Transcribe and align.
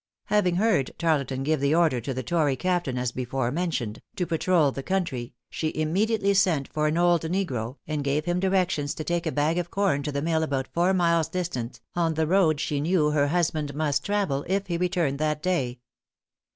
Having 0.25 0.55
heard 0.55 0.89
Tarleton 0.97 1.43
give 1.43 1.59
the 1.59 1.75
order 1.75 2.01
to 2.01 2.11
the 2.11 2.23
tory 2.23 2.55
captain 2.55 2.97
as 2.97 3.11
before 3.11 3.51
mentioned, 3.51 4.01
to 4.15 4.25
patrol 4.25 4.71
the 4.71 4.81
country, 4.81 5.35
she 5.47 5.71
immediately 5.75 6.33
sent 6.33 6.67
for 6.73 6.87
an 6.87 6.97
old 6.97 7.21
negro, 7.21 7.77
and 7.85 8.03
gave 8.03 8.25
him 8.25 8.39
directions 8.39 8.95
to 8.95 9.03
take 9.03 9.27
a 9.27 9.31
bag 9.31 9.59
of 9.59 9.69
corn 9.69 10.01
to 10.01 10.11
the 10.11 10.23
mill 10.23 10.41
about 10.41 10.73
four 10.73 10.91
miles 10.91 11.29
distant, 11.29 11.81
on 11.95 12.15
the 12.15 12.25
road 12.25 12.59
she 12.59 12.81
knew 12.81 13.11
her 13.11 13.27
husband 13.27 13.75
must 13.75 14.03
travel 14.03 14.43
if 14.47 14.65
he 14.65 14.75
returned 14.75 15.19
that 15.19 15.43
day. 15.43 15.77